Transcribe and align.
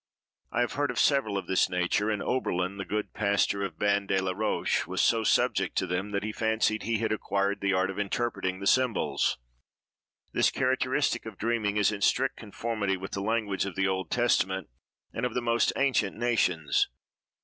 I 0.51 0.61
have 0.61 0.73
heard 0.73 0.89
of 0.89 0.97
several 0.97 1.37
of 1.37 1.45
this 1.45 1.69
nature, 1.69 2.09
and 2.09 2.23
Oberlin, 2.23 2.77
the 2.77 2.85
good 2.85 3.13
pastor 3.13 3.61
of 3.63 3.77
Ban 3.77 4.07
de 4.07 4.19
la 4.19 4.31
Roche, 4.31 4.87
was 4.87 4.99
so 4.99 5.23
subject 5.23 5.77
to 5.77 5.85
them, 5.85 6.09
that 6.09 6.23
he 6.23 6.31
fancied 6.31 6.81
he 6.81 6.97
had 6.97 7.11
acquired 7.11 7.61
the 7.61 7.73
art 7.73 7.91
of 7.91 7.99
interpreting 7.99 8.59
the 8.59 8.65
symbols. 8.65 9.37
This 10.33 10.49
characteristic 10.49 11.27
of 11.27 11.37
dreaming 11.37 11.77
is 11.77 11.91
in 11.91 12.01
strict 12.01 12.35
conformity 12.37 12.97
with 12.97 13.11
the 13.11 13.21
language 13.21 13.67
of 13.67 13.75
the 13.75 13.87
Old 13.87 14.09
Testament, 14.09 14.69
and 15.13 15.23
of 15.23 15.35
the 15.35 15.39
most 15.41 15.71
ancient 15.75 16.17
nations. 16.17 16.89